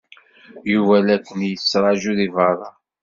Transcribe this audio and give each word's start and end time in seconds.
Yuba 0.71 0.95
la 1.05 1.15
ken-yettṛaju 1.25 2.11
deg 2.19 2.31
beṛṛa. 2.35 2.69